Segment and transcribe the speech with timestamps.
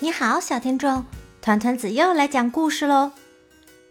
[0.00, 1.04] 你好，小听众，
[1.42, 3.10] 团团子又来讲故事喽。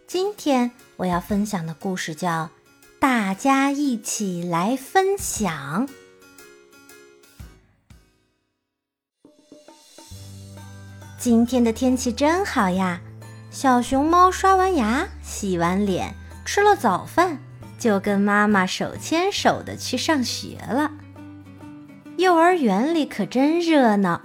[0.06, 2.44] 今天我要分享的故事叫
[2.98, 5.86] 《大家一起来分享》。
[11.18, 13.02] 今天的天气真好呀！
[13.50, 16.14] 小熊猫刷完牙、洗完脸、
[16.46, 17.38] 吃了早饭，
[17.78, 20.90] 就跟妈妈手牵手的去上学了。
[22.16, 24.22] 幼儿园里可真热闹。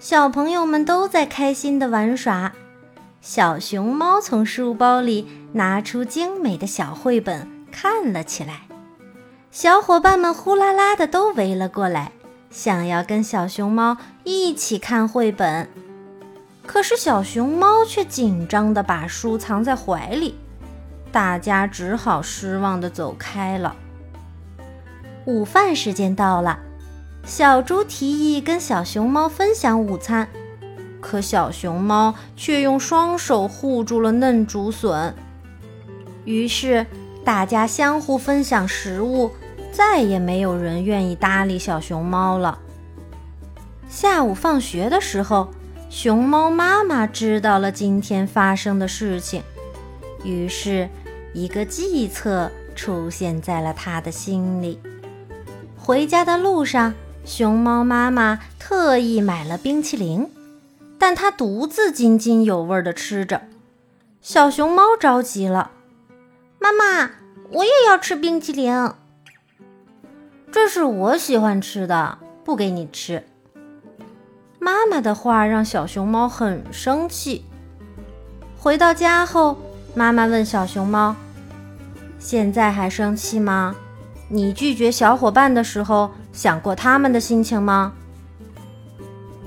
[0.00, 2.52] 小朋友们都在开心的玩耍，
[3.20, 8.60] 小熊猫从书包里拿出精美的小绘本看了起来。
[9.50, 12.12] 小伙伴们呼啦啦的都围了过来，
[12.48, 15.68] 想要跟小熊猫一起看绘本。
[16.64, 20.38] 可是小熊猫却紧张的把书藏在怀里，
[21.10, 23.74] 大家只好失望的走开了。
[25.24, 26.60] 午饭时间到了。
[27.28, 30.26] 小猪提议跟小熊猫分享午餐，
[30.98, 35.14] 可小熊猫却用双手护住了嫩竹笋。
[36.24, 36.86] 于是
[37.26, 39.30] 大家相互分享食物，
[39.70, 42.58] 再也没有人愿意搭理小熊猫了。
[43.90, 45.50] 下午放学的时候，
[45.90, 49.42] 熊猫妈妈知道了今天发生的事情，
[50.24, 50.88] 于是
[51.34, 54.80] 一个计策出现在了他的心里。
[55.76, 56.94] 回家的路上。
[57.28, 60.30] 熊猫妈妈特意买了冰淇淋，
[60.98, 63.42] 但它独自津津有味地吃着。
[64.22, 65.72] 小熊猫着急了
[66.58, 67.10] ：“妈妈，
[67.50, 68.90] 我也要吃冰淇淋。
[70.50, 73.26] ”“这是我喜欢吃的，不给你吃。”
[74.58, 77.44] 妈妈的话让小熊猫很生气。
[78.58, 79.58] 回到家后，
[79.94, 81.14] 妈妈问小熊猫
[82.18, 83.76] ：“现在还生气吗？”
[84.30, 87.94] 你拒绝小伙伴的时候，想过他们的心情吗？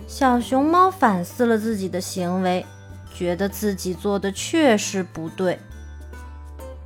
[0.07, 2.65] 小熊猫反思了自己的行为，
[3.13, 5.59] 觉得自己做的确实不对。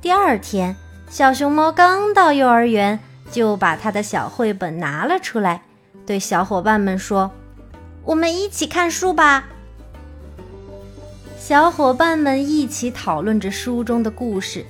[0.00, 0.76] 第二天，
[1.08, 3.00] 小熊猫刚到幼儿园，
[3.32, 5.62] 就把他的小绘本拿了出来，
[6.04, 7.30] 对小伙伴们说
[8.04, 9.48] ：“我们一起看书吧。”
[11.38, 14.66] 小伙伴们一起讨论着书中的故事，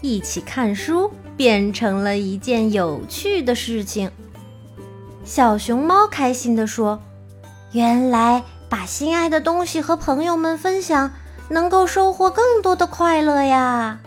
[0.00, 1.10] 一起看书。
[1.36, 4.10] 变成了一件有趣的事情。
[5.24, 7.02] 小熊猫开心地说
[7.72, 11.12] ：“原来把心爱的东西和朋友们分享，
[11.48, 14.00] 能够收获更多的快乐呀！”